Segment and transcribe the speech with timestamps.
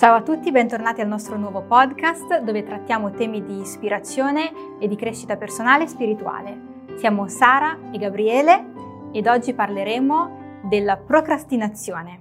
[0.00, 4.96] Ciao a tutti, bentornati al nostro nuovo podcast dove trattiamo temi di ispirazione e di
[4.96, 6.58] crescita personale e spirituale.
[6.96, 8.64] Siamo Sara e Gabriele
[9.12, 12.18] ed oggi parleremo della procrastinazione.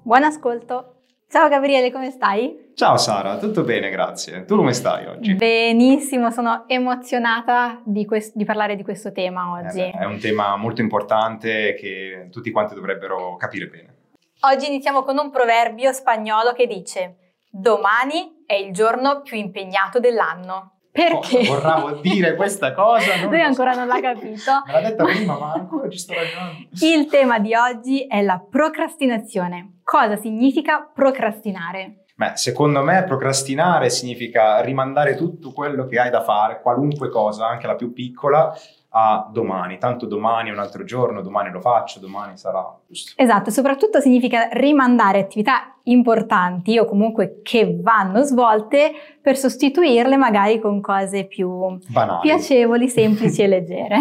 [0.00, 1.02] Buon ascolto!
[1.28, 2.70] Ciao Gabriele, come stai?
[2.74, 4.46] Ciao Sara, tutto bene, grazie.
[4.46, 5.34] Tu come stai oggi?
[5.34, 9.80] Benissimo, sono emozionata di, quest- di parlare di questo tema oggi.
[9.80, 13.96] Eh beh, è un tema molto importante che tutti quanti dovrebbero capire bene.
[14.40, 17.16] Oggi iniziamo con un proverbio spagnolo che dice
[17.50, 20.74] domani è il giorno più impegnato dell'anno.
[20.92, 21.38] Perché?
[21.44, 23.16] Cosa vorrà dire questa cosa?
[23.16, 23.80] Non Lui ancora so.
[23.80, 24.52] non l'ha capito.
[24.64, 26.68] Me l'ha detta prima, ma ancora ci sto ragionando.
[26.80, 29.80] Il tema di oggi è la procrastinazione.
[29.82, 32.04] Cosa significa procrastinare?
[32.14, 37.66] Beh, secondo me procrastinare significa rimandare tutto quello che hai da fare, qualunque cosa, anche
[37.66, 38.52] la più piccola,
[38.90, 39.78] a domani.
[39.78, 43.12] Tanto domani è un altro giorno, domani lo faccio, domani sarà giusto.
[43.16, 50.80] Esatto, soprattutto significa rimandare attività importanti o comunque che vanno svolte per sostituirle magari con
[50.80, 52.20] cose più Banali.
[52.22, 53.96] piacevoli, semplici e leggere.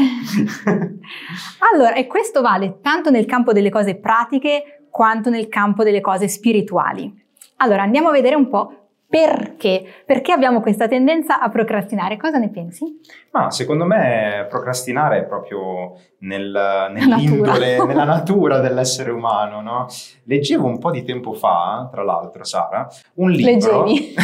[1.73, 6.27] allora, e questo vale tanto nel campo delle cose pratiche quanto nel campo delle cose
[6.27, 7.25] spirituali.
[7.57, 9.85] Allora, andiamo a vedere un po' perché?
[10.05, 12.17] Perché abbiamo questa tendenza a procrastinare?
[12.17, 12.99] Cosa ne pensi?
[13.31, 16.51] Ma secondo me procrastinare è proprio nel,
[16.91, 17.85] nell'indole, natura.
[17.85, 19.85] nella natura dell'essere umano, no?
[20.23, 22.85] Leggevo un po' di tempo fa, tra l'altro, Sara,
[23.15, 23.85] un libro.
[23.85, 24.15] Leggevi?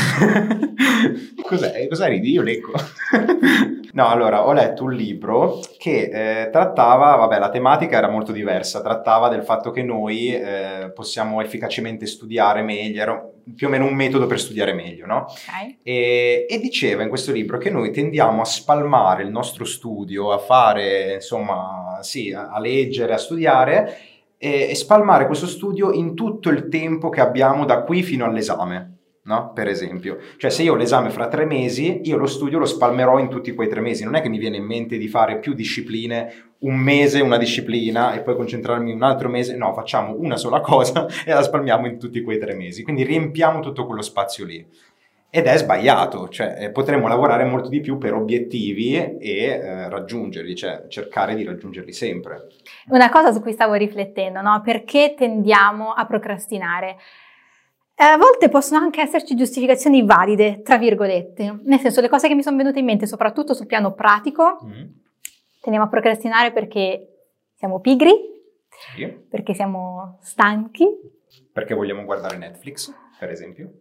[1.48, 1.88] Cos'è?
[1.88, 2.32] Cosa ridi?
[2.32, 2.74] Io leggo.
[3.94, 8.82] no, allora, ho letto un libro che eh, trattava, vabbè, la tematica era molto diversa,
[8.82, 13.94] trattava del fatto che noi eh, possiamo efficacemente studiare meglio, era più o meno un
[13.94, 15.26] metodo per studiare meglio, no?
[15.30, 15.78] Okay.
[15.84, 20.38] E, e diceva in questo libro che noi tendiamo a spalmare il nostro studio, a
[20.38, 23.98] fare, insomma, sì, a, a leggere, a studiare
[24.38, 28.94] e, e spalmare questo studio in tutto il tempo che abbiamo da qui fino all'esame
[29.24, 29.52] no?
[29.54, 30.18] Per esempio.
[30.38, 33.54] Cioè se io ho l'esame fra tre mesi, io lo studio lo spalmerò in tutti
[33.54, 34.04] quei tre mesi.
[34.04, 38.14] Non è che mi viene in mente di fare più discipline, un mese una disciplina
[38.14, 39.56] e poi concentrarmi un altro mese.
[39.56, 42.84] No, facciamo una sola cosa e la spalmiamo in tutti quei tre mesi.
[42.84, 44.66] Quindi riempiamo tutto quello spazio lì.
[45.36, 50.54] Ed è sbagliato, cioè eh, potremmo lavorare molto di più per obiettivi e eh, raggiungerli,
[50.54, 52.50] cioè cercare di raggiungerli sempre.
[52.90, 54.62] Una cosa su cui stavo riflettendo, no?
[54.64, 56.98] Perché tendiamo a procrastinare?
[57.96, 62.36] Eh, a volte possono anche esserci giustificazioni valide, tra virgolette, nel senso le cose che
[62.36, 64.84] mi sono venute in mente, soprattutto sul piano pratico, mm.
[65.64, 68.12] Tendiamo a procrastinare perché siamo pigri,
[68.96, 69.08] sì.
[69.08, 70.86] perché siamo stanchi.
[71.54, 73.72] Perché vogliamo guardare Netflix, per esempio.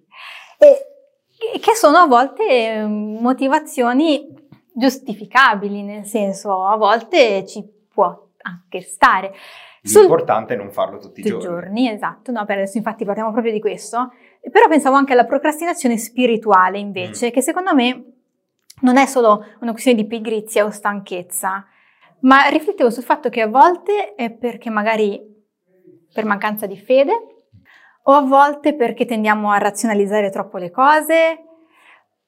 [0.59, 4.33] E, che sono a volte motivazioni
[4.73, 9.35] giustificabili, nel senso a volte ci può anche stare.
[9.81, 11.43] L'importante è non farlo tutti i giorni.
[11.43, 11.91] giorni.
[11.91, 14.13] Esatto, no, per adesso infatti parliamo proprio di questo.
[14.41, 17.31] Però pensavo anche alla procrastinazione spirituale invece, mm.
[17.31, 18.05] che secondo me
[18.83, 21.67] non è solo una questione di pigrizia o stanchezza,
[22.23, 25.21] ma riflettevo sul fatto che a volte è perché magari
[26.13, 27.13] per mancanza di fede
[28.05, 31.45] o a volte perché tendiamo a razionalizzare troppo le cose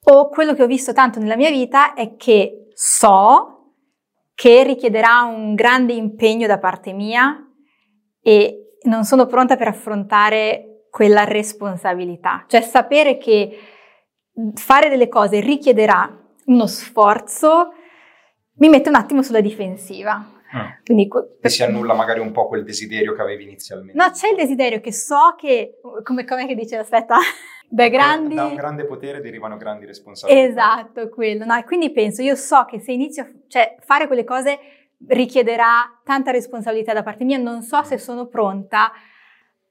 [0.05, 3.73] o quello che ho visto tanto nella mia vita è che so
[4.35, 7.39] che richiederà un grande impegno da parte mia
[8.21, 12.45] e non sono pronta per affrontare quella responsabilità.
[12.47, 13.59] Cioè sapere che
[14.55, 17.73] fare delle cose richiederà uno sforzo
[18.57, 20.33] mi mette un attimo sulla difensiva.
[20.53, 20.79] Ah.
[20.85, 21.09] Quindi,
[21.41, 24.01] e si annulla magari un po' quel desiderio che avevi inizialmente.
[24.01, 27.17] No, c'è il desiderio che so che, come, come che dice, aspetta,
[27.69, 28.37] da grandi...
[28.37, 30.49] Da un grande potere derivano grandi responsabilità.
[30.49, 31.45] Esatto, quello.
[31.45, 31.61] No?
[31.65, 34.59] quindi penso, io so che se inizio, cioè fare quelle cose
[35.09, 38.93] richiederà tanta responsabilità da parte mia, non so se sono pronta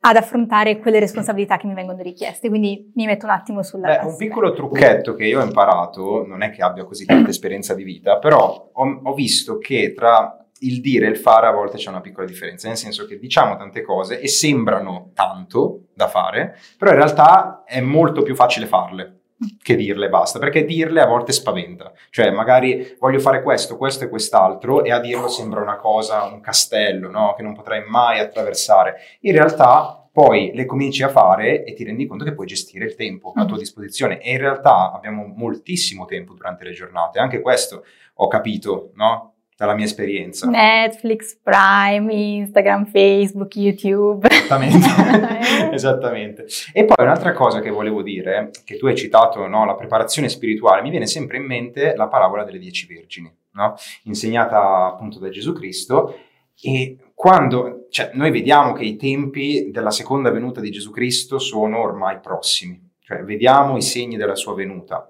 [0.05, 3.99] ad affrontare quelle responsabilità che mi vengono richieste, quindi mi metto un attimo sulla...
[3.99, 7.73] Beh, un piccolo trucchetto che io ho imparato, non è che abbia così tanta esperienza
[7.73, 11.77] di vita, però ho, ho visto che tra il dire e il fare a volte
[11.77, 16.57] c'è una piccola differenza, nel senso che diciamo tante cose e sembrano tanto da fare,
[16.77, 19.22] però in realtà è molto più facile farle
[19.61, 24.09] che dirle basta, perché dirle a volte spaventa, cioè magari voglio fare questo, questo e
[24.09, 27.33] quest'altro e a dirlo sembra una cosa, un castello, no?
[27.35, 28.95] che non potrai mai attraversare.
[29.21, 32.95] In realtà poi le cominci a fare e ti rendi conto che puoi gestire il
[32.95, 33.59] tempo a tua mm.
[33.59, 37.83] disposizione e in realtà abbiamo moltissimo tempo durante le giornate, anche questo
[38.15, 39.32] ho capito, no?
[39.57, 40.47] Dalla mia esperienza.
[40.47, 44.27] Netflix, Prime, Instagram, Facebook, YouTube.
[44.29, 44.87] Esattamente.
[45.71, 46.45] Esattamente.
[46.73, 50.81] E poi un'altra cosa che volevo dire, che tu hai citato, no, la preparazione spirituale,
[50.81, 53.75] mi viene sempre in mente la parabola delle dieci vergini, no?
[54.03, 56.17] insegnata appunto da Gesù Cristo.
[56.61, 61.79] E quando, cioè, noi vediamo che i tempi della seconda venuta di Gesù Cristo sono
[61.79, 65.09] ormai prossimi, cioè vediamo i segni della sua venuta.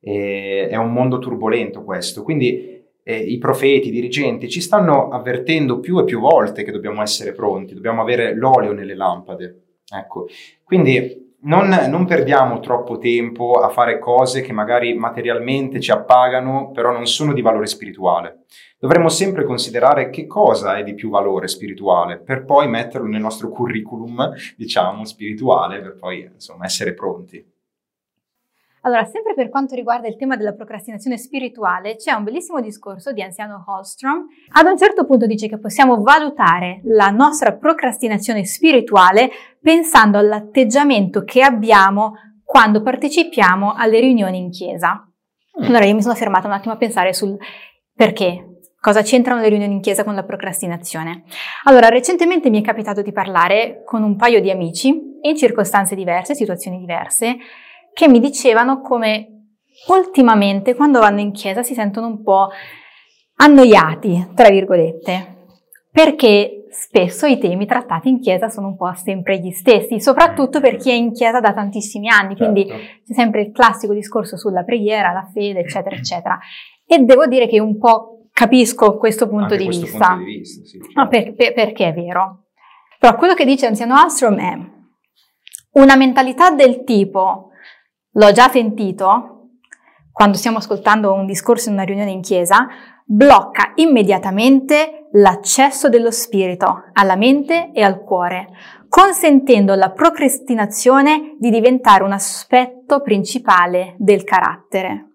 [0.00, 2.75] E è un mondo turbolento questo, quindi
[3.08, 7.32] eh, i profeti, i dirigenti ci stanno avvertendo più e più volte che dobbiamo essere
[7.32, 9.60] pronti, dobbiamo avere l'olio nelle lampade.
[9.88, 10.26] Ecco,
[10.64, 16.90] quindi non, non, perdiamo troppo tempo a fare cose che magari materialmente ci appagano, però
[16.90, 18.46] non sono di valore spirituale.
[18.76, 23.50] Dovremmo sempre considerare che cosa è di più valore spirituale, per poi metterlo nel nostro
[23.50, 27.54] curriculum, diciamo, spirituale, per poi insomma essere pronti.
[28.86, 33.20] Allora, sempre per quanto riguarda il tema della procrastinazione spirituale, c'è un bellissimo discorso di
[33.20, 34.26] anziano Holstrom.
[34.52, 39.28] Ad un certo punto dice che possiamo valutare la nostra procrastinazione spirituale
[39.60, 42.12] pensando all'atteggiamento che abbiamo
[42.44, 45.04] quando partecipiamo alle riunioni in chiesa.
[45.60, 45.64] Mm.
[45.64, 47.36] Allora, io mi sono fermata un attimo a pensare sul
[47.92, 48.56] perché,
[48.86, 51.24] Cosa c'entrano le riunioni in chiesa con la procrastinazione?
[51.64, 56.36] Allora, recentemente mi è capitato di parlare con un paio di amici in circostanze diverse,
[56.36, 57.36] situazioni diverse,
[57.96, 59.54] che mi dicevano come
[59.88, 62.50] ultimamente quando vanno in chiesa si sentono un po'
[63.36, 65.46] annoiati, tra virgolette,
[65.90, 70.76] perché spesso i temi trattati in chiesa sono un po' sempre gli stessi, soprattutto per
[70.76, 72.84] chi è in chiesa da tantissimi anni, quindi certo.
[73.06, 76.38] c'è sempre il classico discorso sulla preghiera, la fede, eccetera, eccetera.
[76.84, 80.08] E devo dire che un po' capisco questo punto, di, questo vista.
[80.08, 80.64] punto di vista.
[80.66, 81.00] Sì, certo.
[81.00, 82.44] no, per, per, perché è vero.
[82.98, 84.58] Però quello che dice Anziano Alstrom è
[85.72, 87.52] una mentalità del tipo
[88.16, 89.32] l'ho già sentito
[90.10, 92.66] quando stiamo ascoltando un discorso in una riunione in chiesa,
[93.04, 98.48] blocca immediatamente l'accesso dello spirito alla mente e al cuore,
[98.88, 105.10] consentendo alla procrastinazione di diventare un aspetto principale del carattere.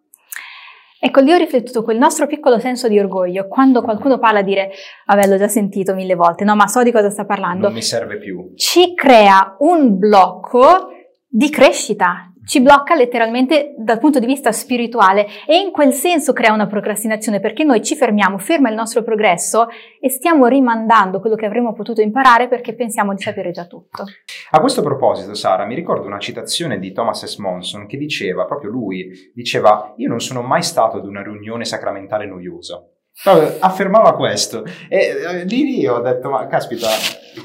[1.00, 4.70] Ecco, lì ho riflettuto quel nostro piccolo senso di orgoglio, quando qualcuno parla a dire,
[5.08, 7.66] vabbè, l'ho già sentito mille volte, no, ma so di cosa sta parlando.
[7.66, 8.52] Non mi serve più.
[8.54, 10.90] Ci crea un blocco
[11.28, 16.52] di crescita, ci blocca letteralmente dal punto di vista spirituale e in quel senso crea
[16.52, 19.70] una procrastinazione perché noi ci fermiamo, ferma il nostro progresso
[20.02, 24.04] e stiamo rimandando quello che avremmo potuto imparare perché pensiamo di sapere già tutto.
[24.50, 27.38] A questo proposito, Sara, mi ricordo una citazione di Thomas S.
[27.38, 32.26] Monson che diceva, proprio lui, diceva, io non sono mai stato ad una riunione sacramentale
[32.26, 32.86] noiosa.
[33.60, 36.88] Affermava questo e eh, lì, lì ho detto, ma caspita,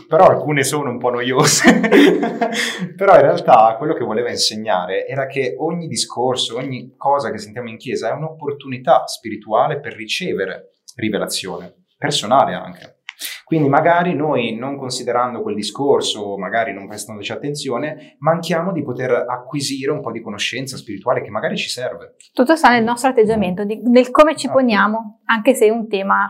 [0.08, 1.80] però alcune sono un po' noiose.
[2.96, 7.68] però in realtà quello che voleva insegnare era che ogni discorso, ogni cosa che sentiamo
[7.68, 12.96] in chiesa è un'opportunità spirituale per ricevere rivelazione, personale anche.
[13.44, 19.92] Quindi magari noi, non considerando quel discorso, magari non prestandoci attenzione, manchiamo di poter acquisire
[19.92, 22.16] un po' di conoscenza spirituale che magari ci serve.
[22.32, 24.58] Tutto sta nel nostro atteggiamento, nel come ci esatto.
[24.58, 26.28] poniamo, anche se è un tema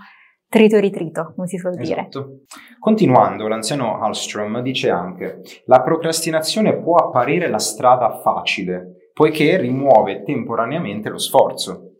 [0.49, 2.09] trito e ritrito, come si suol dire.
[2.09, 2.41] Esatto.
[2.79, 11.09] Continuando, l'anziano Hallstrom dice anche, la procrastinazione può apparire la strada facile, poiché rimuove temporaneamente
[11.09, 11.93] lo sforzo.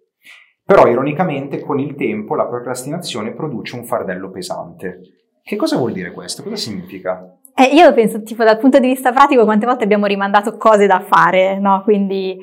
[0.65, 5.01] Però ironicamente con il tempo la procrastinazione produce un fardello pesante.
[5.43, 6.43] Che cosa vuol dire questo?
[6.43, 7.39] Cosa significa?
[7.55, 11.01] Eh, io penso, tipo, dal punto di vista pratico, quante volte abbiamo rimandato cose da
[11.01, 11.83] fare, no?
[11.85, 12.37] Quindi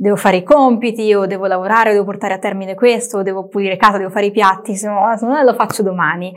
[0.00, 3.48] devo fare i compiti, o devo lavorare, o devo portare a termine questo, o devo
[3.48, 6.32] pulire casa, devo fare i piatti, se no, se no lo faccio domani.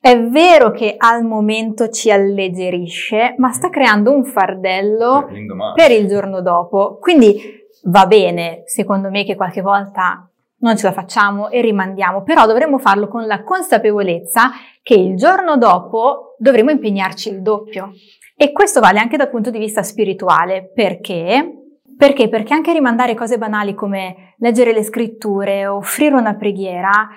[0.00, 5.28] È vero che al momento ci alleggerisce, ma sta creando un fardello
[5.74, 6.98] per il giorno dopo.
[6.98, 7.40] Quindi
[7.84, 10.28] va bene, secondo me, che qualche volta
[10.58, 14.50] non ce la facciamo e rimandiamo, però dovremmo farlo con la consapevolezza
[14.82, 17.92] che il giorno dopo dovremo impegnarci il doppio.
[18.36, 21.63] E questo vale anche dal punto di vista spirituale, perché
[21.96, 22.28] perché?
[22.28, 27.08] Perché anche rimandare cose banali come leggere le scritture o offrire una preghiera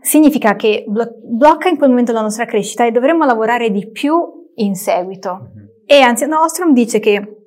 [0.00, 4.16] significa che blo- blocca in quel momento la nostra crescita e dovremmo lavorare di più
[4.56, 5.32] in seguito.
[5.32, 5.66] Mm-hmm.
[5.86, 7.38] E anzi, Nostrum dice che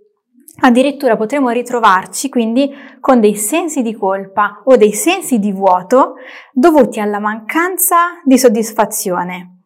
[0.63, 6.15] addirittura potremo ritrovarci quindi con dei sensi di colpa o dei sensi di vuoto
[6.51, 9.59] dovuti alla mancanza di soddisfazione.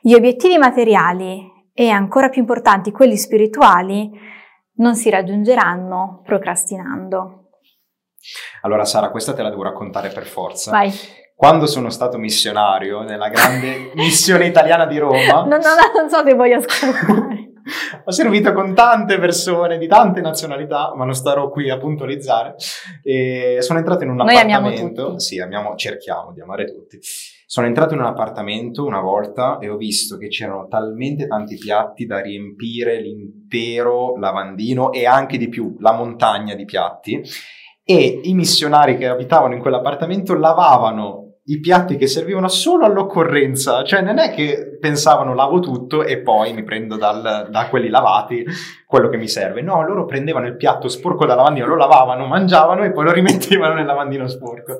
[0.00, 4.10] Gli obiettivi materiali e ancora più importanti quelli spirituali
[4.76, 7.48] non si raggiungeranno procrastinando.
[8.62, 10.70] Allora Sara, questa te la devo raccontare per forza.
[10.70, 10.92] Vai.
[11.34, 15.42] Quando sono stato missionario nella grande missione italiana di Roma...
[15.44, 17.41] non, non, non so se voglio ascoltare.
[18.04, 22.56] Ho servito con tante persone di tante nazionalità, ma non starò qui a puntualizzare.
[23.02, 25.18] E sono entrato in un Noi appartamento.
[25.18, 26.98] Sì, amiamo, cerchiamo di amare tutti.
[27.46, 32.06] Sono entrato in un appartamento una volta e ho visto che c'erano talmente tanti piatti
[32.06, 37.22] da riempire l'intero lavandino e anche di più, la montagna di piatti.
[37.84, 44.00] E i missionari che abitavano in quell'appartamento lavavano i piatti che servivano solo all'occorrenza, cioè
[44.00, 48.44] non è che pensavano lavo tutto e poi mi prendo dal, da quelli lavati
[48.86, 52.84] quello che mi serve, no, loro prendevano il piatto sporco dal lavandino, lo lavavano, mangiavano
[52.84, 54.78] e poi lo rimettevano nel lavandino sporco,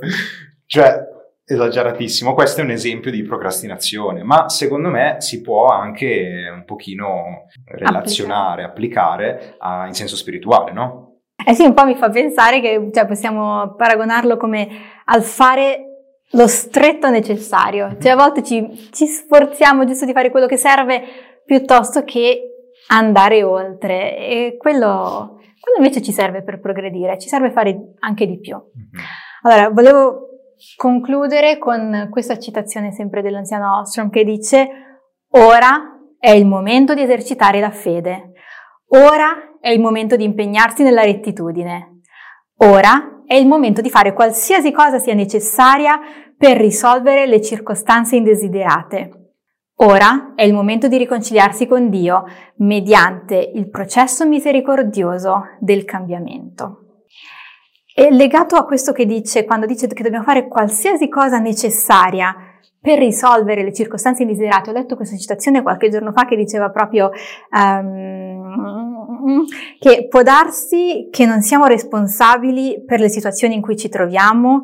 [0.67, 1.11] cioè
[1.45, 7.47] esageratissimo, questo è un esempio di procrastinazione, ma secondo me si può anche un pochino
[7.65, 11.09] relazionare, applicare, applicare a, in senso spirituale, no?
[11.45, 14.69] Eh sì, un po' mi fa pensare che cioè, possiamo paragonarlo come
[15.07, 15.92] al fare
[16.33, 17.97] lo stretto necessario.
[18.01, 21.03] Cioè a volte ci, ci sforziamo giusto di fare quello che serve
[21.45, 22.43] piuttosto che
[22.89, 28.39] andare oltre e quello, quello invece ci serve per progredire, ci serve fare anche di
[28.39, 28.57] più.
[28.57, 29.07] Mm-hmm.
[29.43, 30.29] Allora, volevo
[30.77, 34.69] concludere con questa citazione sempre dell'anziano Ostrom che dice
[35.31, 38.33] ora è il momento di esercitare la fede,
[38.91, 42.01] ora è il momento di impegnarsi nella rettitudine,
[42.59, 46.01] ora è il momento di fare qualsiasi cosa sia necessaria
[46.37, 49.23] per risolvere le circostanze indesiderate.
[49.77, 52.25] Ora è il momento di riconciliarsi con Dio
[52.57, 56.79] mediante il processo misericordioso del cambiamento.
[57.95, 62.35] E legato a questo che dice, quando dice che dobbiamo fare qualsiasi cosa necessaria
[62.81, 67.11] per risolvere le circostanze indesiderate, ho letto questa citazione qualche giorno fa che diceva proprio
[67.51, 68.82] um,
[69.79, 74.63] che può darsi che non siamo responsabili per le situazioni in cui ci troviamo,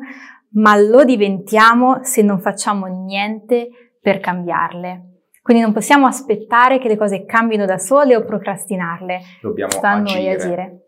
[0.52, 3.68] ma lo diventiamo se non facciamo niente
[4.00, 5.04] per cambiarle.
[5.42, 9.20] Quindi non possiamo aspettare che le cose cambino da sole o procrastinarle.
[9.40, 10.20] Dobbiamo Sta a agire.
[10.20, 10.82] noi agire.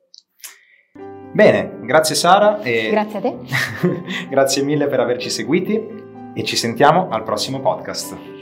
[1.32, 2.60] Bene, grazie Sara.
[2.62, 3.36] E Grazie a te.
[4.28, 5.80] grazie mille per averci seguiti
[6.34, 8.39] e ci sentiamo al prossimo podcast.